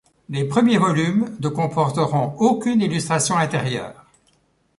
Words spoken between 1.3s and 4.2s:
ne comporteront aucune illustration intérieure.